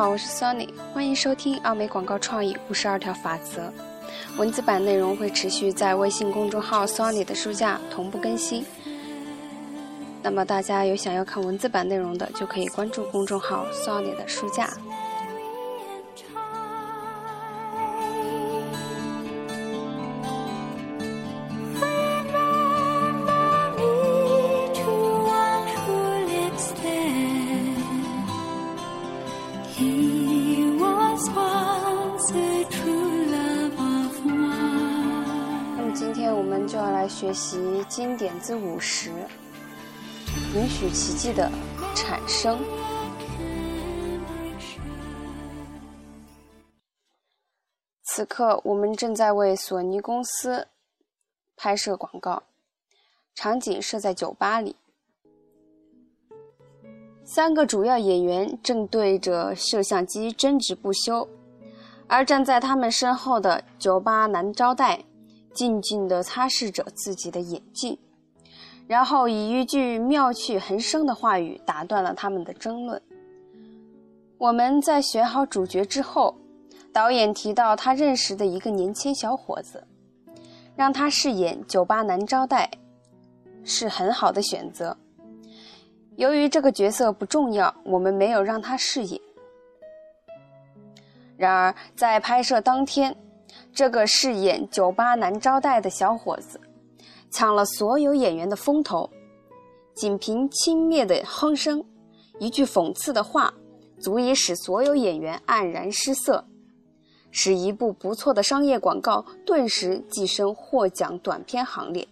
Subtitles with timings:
[0.00, 3.70] 好，我是 sonny 欢迎收听奥美广告创意五十二条法则。
[4.38, 8.64] 文字版内容会持续在微信公众号 sonny 的书架同步更新。
[10.22, 14.70] 那么大家有想要看文字版内容的，就可以关注公众号 sonny 的书架。
[37.20, 39.10] 学习经典之五十，
[40.54, 41.52] 允许奇迹的
[41.94, 42.58] 产生。
[48.04, 50.66] 此刻我们正在为索尼公司
[51.58, 52.42] 拍摄广告，
[53.34, 54.74] 场景设在酒吧里，
[57.26, 61.28] 三个主要演员正对着摄像机争执不休，
[62.06, 65.04] 而站在他们身后的酒吧男招待
[65.60, 67.98] 静静地擦拭着自己的眼镜，
[68.86, 73.02] 然后以一句妙趣横生的话语打断了他们的争论。
[74.38, 76.34] 我们在选好主角之后。
[76.92, 79.86] 导演提到他认识的一个年轻小伙子，
[80.74, 82.68] 让他饰演酒吧男招待，
[83.62, 84.96] 是很好的选择。
[86.16, 89.20] 由于这个角色不重要，我们没有让他饰演。
[91.36, 93.16] 然而，在拍摄当天，
[93.72, 96.60] 这个饰演酒吧男招待的小伙子，
[97.30, 99.08] 抢了所有演员的风头。
[99.94, 101.84] 仅凭轻蔑的哼声，
[102.38, 103.52] 一句讽刺的话，
[104.00, 106.44] 足以使所有演员黯然失色。
[107.30, 112.06] 使一部不错的商业广告顿时跻身获奖短片行列。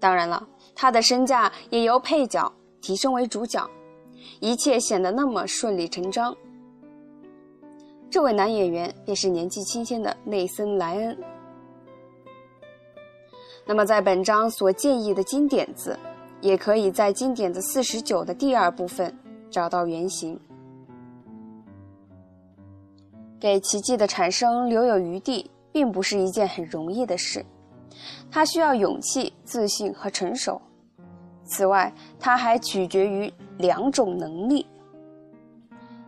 [0.00, 3.68] 当然了，他的身价也由配角提升为主角，
[4.40, 6.36] 一切显得那么顺理成章。
[8.12, 11.18] 这位男演员便是年纪轻轻的内森·莱恩。
[13.64, 15.98] 那么，在本章所建议的金点子，
[16.42, 19.10] 也可以在金点子四十九的第二部分
[19.50, 20.38] 找到原型。
[23.40, 27.42] 给奇迹的产生留有余地，并不是一件很容易的事，
[28.30, 30.60] 它需要勇气、自信和成熟。
[31.44, 31.90] 此外，
[32.20, 34.66] 它还取决于两种能力。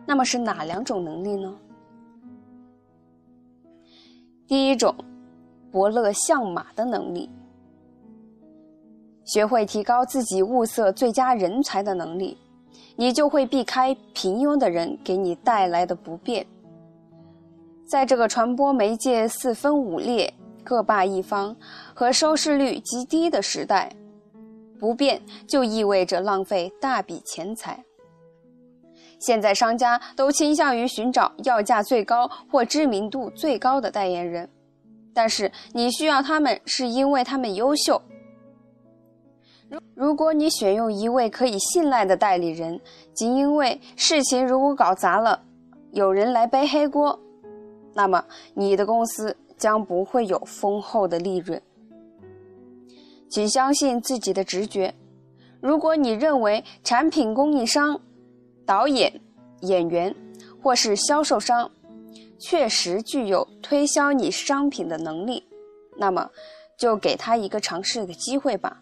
[0.05, 1.51] 那么是哪两种能力呢？
[4.47, 4.93] 第一种，
[5.71, 7.29] 伯乐相马的能力，
[9.23, 12.37] 学会提高自己物色最佳人才的能力，
[12.95, 16.45] 你就会避开平庸的人给你带来的不便。
[17.87, 20.31] 在这个传播媒介四分五裂、
[20.63, 21.55] 各霸一方
[21.95, 23.91] 和收视率极低的时代，
[24.79, 27.83] 不变就意味着浪费大笔钱财。
[29.19, 34.49] 现在商家都倾向于寻找要价最高或知名度最高的代言人，
[35.13, 38.01] 但是你需要他们是因为他们优秀。
[39.67, 42.79] 如如果你选用一位可以信赖的代理人，
[43.13, 45.41] 仅因为事情如果搞砸了，
[45.91, 47.19] 有人来背黑锅。
[47.93, 48.23] 那么，
[48.53, 51.61] 你的公司将不会有丰厚的利润。
[53.29, 54.93] 请相信自己的直觉。
[55.59, 57.99] 如果你认为产品供应商、
[58.65, 59.21] 导演、
[59.61, 60.13] 演员
[60.61, 61.69] 或是销售商
[62.39, 65.43] 确实具有推销你商品的能力，
[65.97, 66.29] 那么
[66.77, 68.81] 就给他一个尝试的机会吧。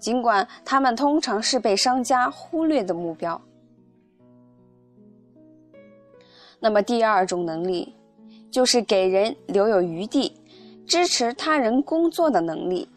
[0.00, 3.40] 尽管他们通常是被商家忽略的目标。
[6.58, 7.94] 那么第二种能力，
[8.50, 10.32] 就是给人留有余地，
[10.86, 12.88] 支持他人工作的能力。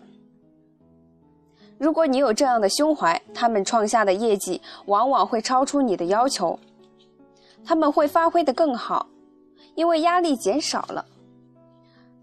[1.78, 6.58] 如果你有这样的胸怀，他们创下的业绩往往会超出你的要求，
[7.66, 9.08] 他们会发挥的更好，
[9.76, 11.06] 因为压力减少了。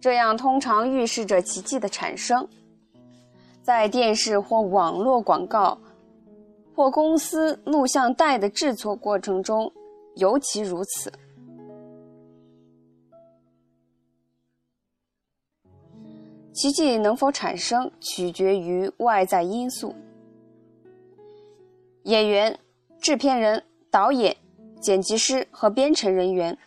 [0.00, 2.48] 这样通常预示着奇迹的产生，
[3.62, 5.78] 在电视或网络广告，
[6.74, 9.70] 或公司录像带的制作过程中
[10.16, 11.12] 尤其如此。
[16.52, 19.94] 奇迹能否产生，取决于外在因素。
[22.02, 22.58] 演员、
[23.00, 24.36] 制片人、导演、
[24.80, 26.58] 剪辑师和编程人员，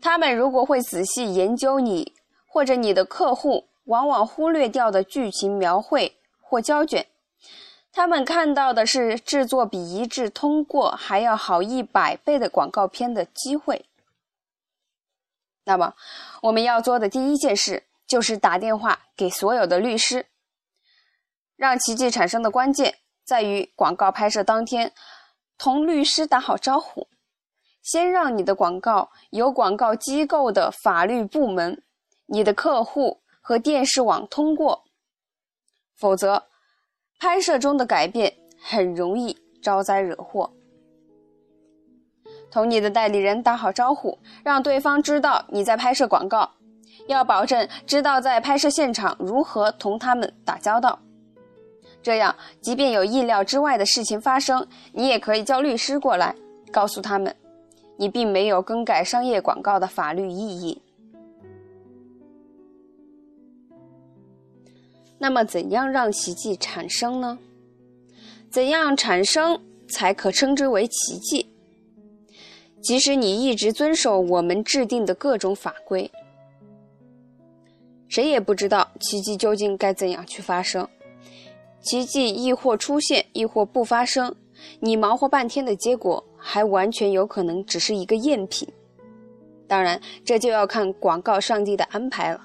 [0.00, 2.14] 他们如果会仔细研究你
[2.46, 7.06] 或者你的客户往往忽略掉的剧情描绘或胶卷，
[7.92, 13.84] 他们看到的是制作比一致通过还要好一百倍的广告片的机会。
[15.64, 15.92] 那么，
[16.44, 17.84] 我们要做的第一件事。
[18.08, 20.26] 就是打电话给所有的律师，
[21.56, 22.94] 让奇迹产生的关键
[23.24, 24.92] 在于广告拍摄当天
[25.58, 27.06] 同律师打好招呼，
[27.82, 31.82] 先让你的广告由广告机构的法律部门、
[32.26, 34.84] 你的客户和电视网通过，
[35.96, 36.48] 否则，
[37.18, 38.32] 拍摄中的改变
[38.62, 40.50] 很容易招灾惹祸。
[42.50, 46.54] 同你的代理人打好招呼，让对方知道你在拍摄广告，
[47.08, 50.98] 要保证知道在拍摄现场如何同他们打交道。
[52.00, 56.34] 这样，即便有意料之外的事情发生，你也可以叫律师过来，
[56.70, 57.34] 告诉他们，
[57.96, 60.80] 你并没有更改商业广告的法律意义。
[65.18, 67.38] 那么，怎样让奇迹产生呢？
[68.48, 71.50] 怎样产生才可称之为奇迹？
[72.80, 76.10] 即使你一直遵守我们制定的各种法规，
[78.18, 80.88] 谁也不知道奇迹究竟该怎样去发生。
[81.80, 84.34] 奇迹亦或出现，亦或不发生。
[84.80, 88.66] 你忙活半天的结果，还完全有可能只是一个赝品。
[89.68, 92.40] 当然，这就要看广告上帝的安排了。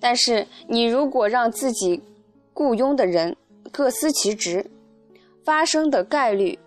[0.00, 2.02] 但是，你如果让自己
[2.54, 3.36] 雇佣的人
[3.70, 4.64] 各司其职，
[5.44, 6.58] 发生的概率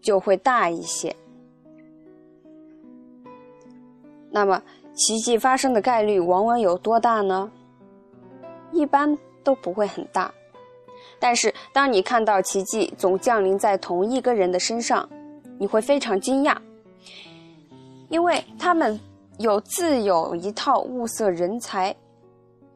[0.00, 1.14] 就会大一些。
[4.36, 4.60] 那么，
[4.92, 7.50] 奇迹发生的概率往往有多大呢？
[8.70, 9.16] 一般。
[9.46, 10.28] 都不会很大，
[11.20, 15.08] 但是当你看到奇迹总降临在同一个人的身上，
[15.56, 16.56] 你会非常惊讶，
[18.08, 18.98] 因为他们
[19.38, 21.94] 有自有一套物色人才、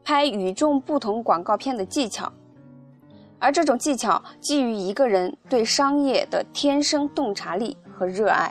[0.01, 2.31] 拍与众不同广告片的技巧，
[3.37, 8.49] 而这种技巧基于一个人对商业的天生洞察力和热爱。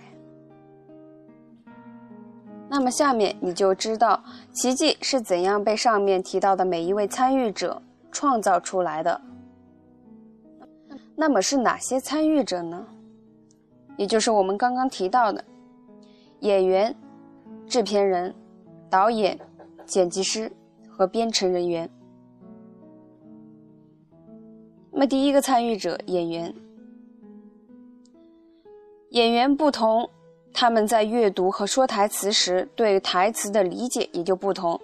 [2.71, 4.23] 那么下面你就知道
[4.55, 7.83] 奇迹是怎样被上面提到的每一位参与者。
[8.13, 9.21] 创造出来的，
[11.15, 12.85] 那么是哪些参与者呢？
[13.97, 15.43] 也就是我们刚刚提到的
[16.41, 16.93] 演员、
[17.69, 18.35] 制片人、
[18.91, 19.39] 导演、
[19.87, 20.51] 剪辑师
[20.89, 21.89] 和编程人员。
[24.91, 26.53] 那么第一个参与者演员，
[29.11, 30.11] 演员不同，
[30.53, 34.79] 他们在阅读和说台词时对台词的理解也就不同，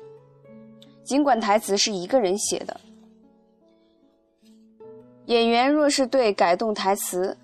[1.04, 2.80] 尽管台词是一个人写的。
[5.26, 7.36] 演员若是对改动台词，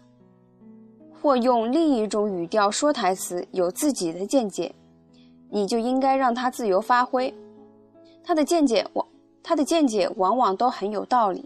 [1.21, 4.73] 或用另一种语调说台词有自己的见解，
[5.51, 7.35] 你就应该让他自由发挥。
[8.25, 9.05] 他的见解往
[9.43, 11.45] 他的见解往往都很有道理。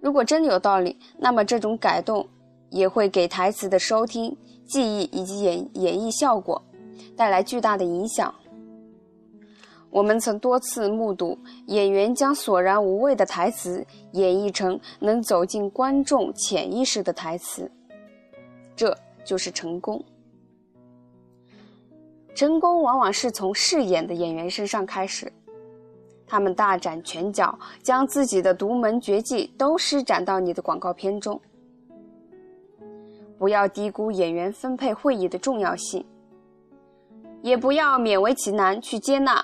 [0.00, 2.26] 如果真有道理，那么这种改动
[2.70, 4.36] 也会给台词的收听、
[4.70, 6.62] 记忆以及演演绎效果
[7.16, 8.32] 带来巨大的影响。
[9.90, 11.36] 我们曾多次目睹
[11.66, 17.68] 演员将索然无味的台词演绎成能走进观众潜意识的台词，
[18.76, 20.00] 这就是成功。
[22.36, 25.30] 成功往往是从饰演的演员身上开始，
[26.24, 31.38] 他们大展拳脚，将自己的独门绝技都施展到你的广告片中。
[33.40, 36.04] 不要低估演员分配会议的重要性，
[37.40, 39.42] 也不要勉为其难去接纳。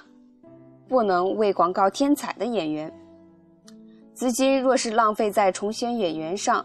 [0.86, 2.92] 不能为广告添彩的演员，
[4.12, 6.64] 资金若是浪费在重选演员上，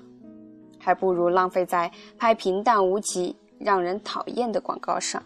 [0.77, 5.23] 还不如浪费在拍平淡无奇、让人讨厌的广告上。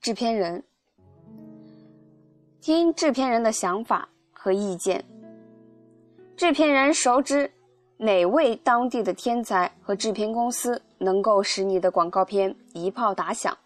[0.00, 0.64] 制片人，
[2.60, 5.04] 听制片人的想法和意见。
[6.38, 7.50] 制片人熟知
[7.96, 13.58] 哪位当地的天才和制片公司能够使你的广告片一炮打响。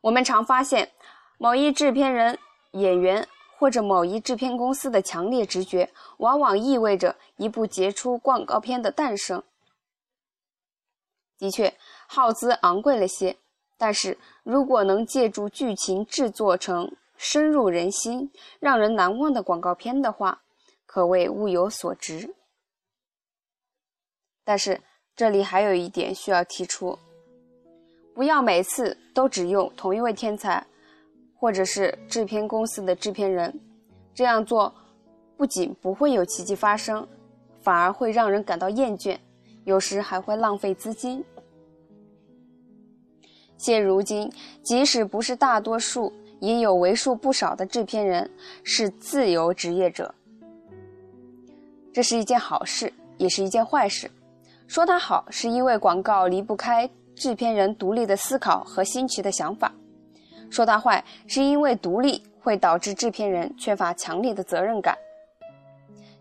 [0.00, 0.90] 我们常发现，
[1.36, 2.38] 某一制片人、
[2.70, 9.42] 演员或者某一制片公司的强烈直觉，往往意味着一部杰出广告片的诞生。
[11.36, 11.74] 的确，
[12.08, 13.36] 耗资昂贵了些，
[13.76, 20.40] 但是如果能借助剧情制作成深入人心、让人难忘的广告片的话，
[20.90, 22.34] 可谓物有所值。
[24.42, 24.80] 但是，
[25.14, 26.98] 这里还有一点需要提出。
[28.12, 30.66] 不要每次都只用同一位天才，
[31.36, 33.56] 或者是制片公司的制片人，
[34.12, 34.74] 这样做
[35.36, 37.06] 不仅不会有奇迹发生，
[37.62, 39.16] 反而会让人感到厌倦，
[39.62, 41.24] 有时还会浪费资金。
[43.56, 44.28] 现如今，
[44.64, 48.28] 即使不是大多数，也有为数不少的制片人
[48.64, 50.12] 是自由职业者，
[51.92, 54.10] 这是一件好事，也是一件坏事。
[54.66, 56.88] 说它好，是因为广告离不开。
[57.16, 59.70] 制片人独立的思考和新奇的想法，
[60.48, 64.96] 说它坏是因为独立会导致制片人缺乏强烈的责任感。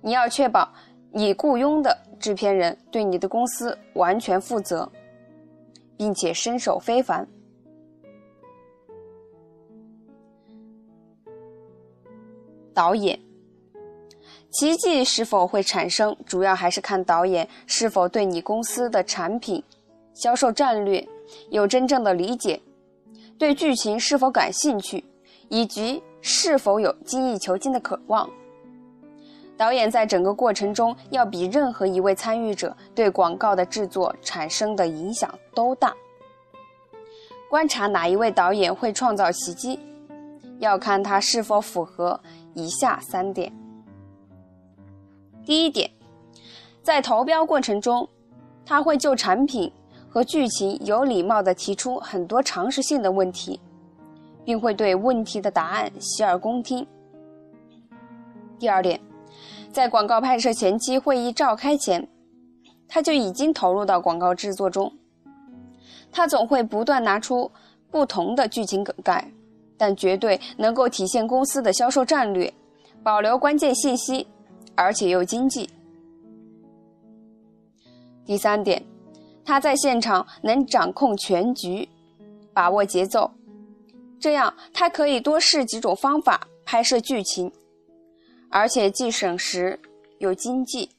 [0.01, 0.69] 你要确保
[1.13, 4.91] 你雇佣的制片人对你的公司完全负责，
[5.95, 7.25] 并且身手非凡。
[12.73, 13.17] 导演，
[14.51, 19.63] 奇迹是否会产生，主要还是看导演是否对你公司的产品、
[20.13, 21.07] 销售战略
[21.51, 22.59] 有真正的理解，
[23.37, 25.05] 对剧情是否感兴趣，
[25.49, 28.27] 以及是否有精益求精的渴望。
[29.55, 35.93] 导演在整个过程中要比任何一位参与者对广告的制作产生的影响都大。
[37.49, 39.79] 观察哪一位导演会创造奇迹，
[40.59, 42.19] 要看他是否符合。
[42.55, 43.53] 以下三点：
[45.49, 45.89] 第一点，
[46.83, 48.07] 在投标过程中，
[48.63, 49.73] 他会就产品
[50.07, 53.59] 和剧情有礼貌地提出很多常识性的问题，
[54.45, 56.85] 并会对问题的答案洗耳恭听。
[58.59, 59.01] 第二点，
[59.71, 62.07] 在广告拍摄前期会议召开前，
[62.87, 64.93] 他就已经投入到广告制作中，
[66.11, 67.51] 他总会不断拿出
[67.89, 69.27] 不同的剧情梗概。
[69.79, 72.53] 但绝对能够体现公司的销售战略，
[73.01, 74.27] 保留关键信息，
[74.75, 75.69] 而且又经济。
[78.25, 78.83] 第三点，
[79.43, 81.87] 他在现场能掌控全局，
[82.53, 83.31] 把握节奏，
[84.19, 87.51] 这样他可以多试几种方法拍摄剧情，
[88.49, 89.79] 而且既省时
[90.19, 90.89] 又经济。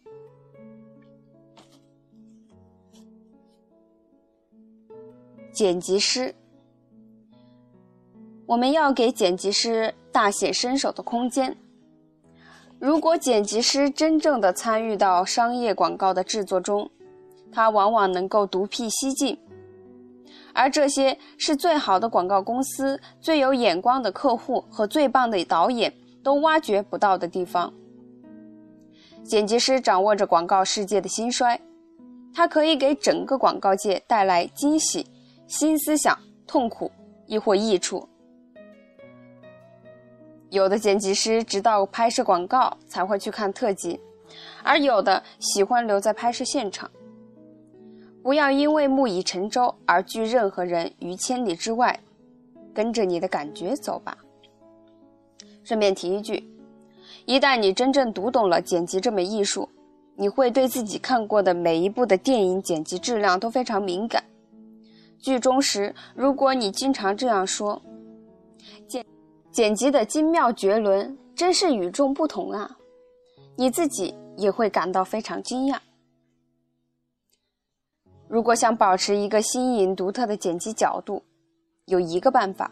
[5.52, 6.34] 剪辑师。
[8.46, 11.56] 我们要给剪辑师大显身手的空间。
[12.80, 16.90] 如果剪辑师真正的参与到商业广告的制作中，
[17.52, 19.38] 他往往能够独辟蹊径，
[20.54, 27.70] 而这些是最好的广告公司、最有眼光的客户和最棒的导演都挖掘不到的地方。
[29.22, 31.60] 剪辑师掌握着广告世界的兴衰，
[32.32, 35.06] 他可以给整个广告界带来惊喜、
[35.46, 36.90] 新思想、痛苦，
[37.26, 38.08] 亦或益处。
[40.50, 43.98] 有的剪辑师直到拍摄广告才会去看特辑，
[44.62, 46.90] 而有的喜欢留在拍摄现场。
[48.22, 51.98] 不要因为木已成舟而拒任何人于千里之外，
[52.74, 54.18] 跟着你的感觉走吧。
[55.62, 56.44] 顺便提一句，
[57.24, 59.68] 一旦你真正读懂了剪辑这门艺术，
[60.16, 64.22] 你会对自己看过的每一部的电影剪辑质量都非常敏感。
[65.18, 67.80] 剧中时，如果你经常这样说，
[69.52, 69.74] 剪。
[69.74, 72.76] 辑的精妙绝伦，真是与众不同啊！
[73.56, 75.78] 你自己也会感到非常惊讶。
[78.28, 81.24] 如果想保持一个新颖独特的剪辑角度，
[81.86, 82.70] 有一个办法：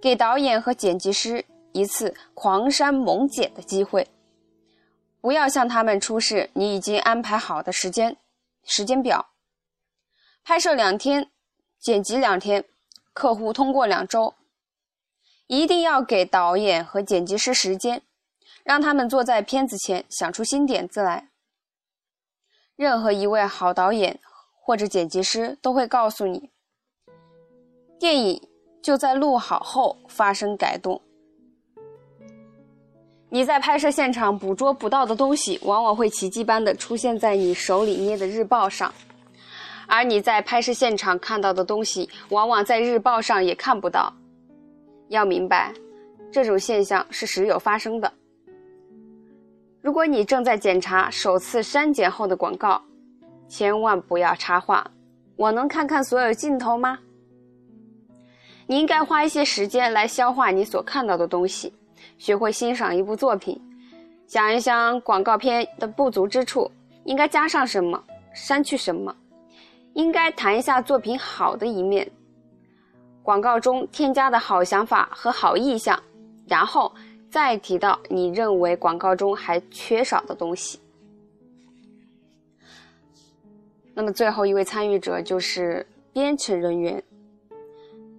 [0.00, 4.06] 给导演和剪辑师一次狂删猛剪的机会。
[5.20, 8.16] 不要向他们出示你已经安排好的时间
[8.62, 9.26] 时间表，
[10.44, 11.28] 拍摄两天，
[11.78, 12.64] 剪辑两天，
[13.12, 14.34] 客户通过两周。
[15.48, 18.02] 一定要给导演和剪辑师时间，
[18.64, 21.30] 让他们坐在片子前想出新点子来。
[22.76, 24.20] 任何一位好导演
[24.60, 26.50] 或者剪辑师都会告诉你，
[27.98, 28.48] 电影
[28.82, 31.00] 就在录好后发生改动。
[33.30, 38.92] 你在拍摄现场捕捉不到的东西，往往会奇迹般的出现在你手里捏的日报上，
[39.86, 44.12] 而你在拍摄现场看到的东西，往往在日报上也看不到。
[45.08, 45.72] 要明白，
[46.30, 48.12] 这种现象是时有发生的。
[49.80, 52.82] 如果你正在检查首次删减后的广告，
[53.48, 54.90] 千万不要插话。
[55.36, 56.98] 我能看看所有镜头吗？
[58.66, 61.72] 你应该花一些时间来消化你所看到的东西，
[62.18, 63.58] 学会欣赏一部作品，
[64.26, 66.70] 想一想广告片的不足之处，
[67.04, 68.02] 应该加上什么，
[68.34, 69.14] 删去什么，
[69.94, 72.10] 应该谈一下作品好的一面。
[73.28, 76.02] 广告中添加的好想法和好意向，
[76.46, 76.90] 然后
[77.30, 80.80] 再提到你认为广告中还缺少的东西。
[83.92, 87.04] 那么最后一位参与者就是编程人员。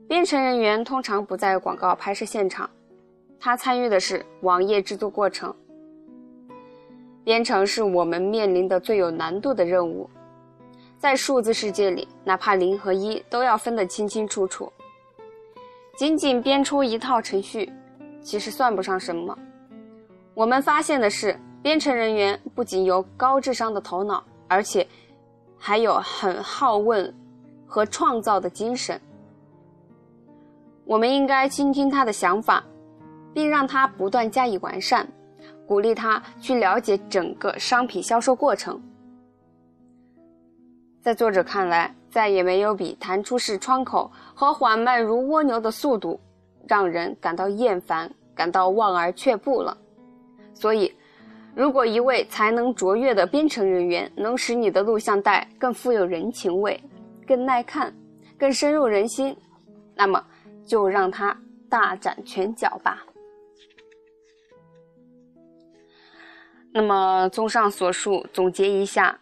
[0.07, 2.69] 编程人员通常不在广告拍摄现场，
[3.39, 5.51] 他参与的是网页制作过程。
[7.23, 10.07] 编程是我们面临的最有难度的任务，
[10.99, 14.71] 在数字世界里，哪怕零和一都要分得清清楚楚。
[15.99, 17.69] 仅仅编出一套程序，
[18.21, 19.37] 其实算不上什么。
[20.33, 24.87] 我们发现的是，编程人员不仅有高智商的头脑，而且
[25.57, 27.13] 还有很好问
[27.67, 28.97] 和创造的精神。
[30.85, 32.63] 我们应该倾听他的想法，
[33.33, 35.05] 并让他不断加以完善，
[35.67, 38.81] 鼓励他去了解整个商品销售过程。
[41.01, 46.19] 在作者看来，再也没有比弹出式窗口和缓慢如蜗牛的速度
[46.67, 49.77] 让人感到厌烦、感到望而却步了。
[50.53, 50.93] 所以，
[51.55, 56.81] 如果一位才能卓越的编程人员能使你的录像带更富有人情味、
[57.27, 57.93] 更耐看、
[58.37, 59.35] 更深入人心，
[59.95, 60.23] 那么
[60.65, 61.37] 就让他
[61.69, 63.05] 大展拳脚吧。
[66.71, 69.19] 那么，综上所述，总结一下。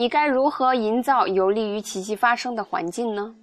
[0.00, 3.34] 你该如何营造有利于奇迹发生的环境呢？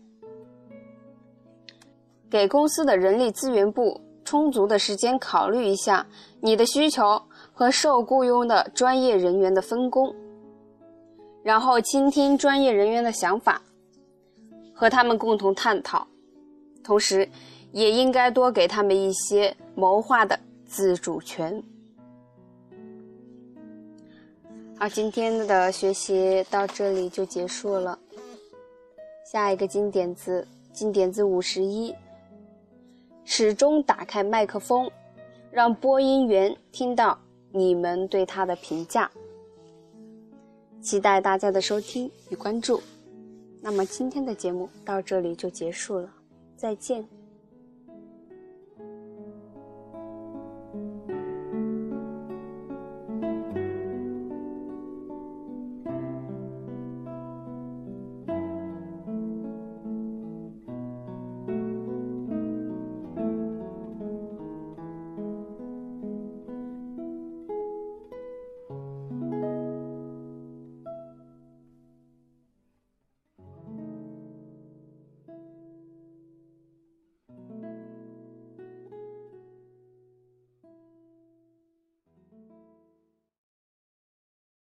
[2.32, 6.04] 给公司的人力资源部充足的时间考虑一下
[6.42, 7.22] 你的需求
[7.54, 10.12] 和受雇佣的专业人员的分工，
[11.44, 13.62] 然后倾听专业人员的想法，
[14.74, 16.08] 和他们共同探讨，
[16.84, 17.30] 同时
[17.72, 21.62] 也应该多给他们一些谋划的自主权。
[24.80, 27.98] 好，今天的学习到这里就结束了。
[29.26, 31.96] 下一个金点子，金点子五十一，
[33.26, 34.88] 始终打开麦克风，
[35.50, 37.18] 让播音员听到
[37.52, 39.10] 你们对他的评价。
[40.80, 42.80] 期待大家的收听与关注。
[43.60, 46.14] 那么今天的节目到这里就结束了，
[46.56, 47.04] 再见。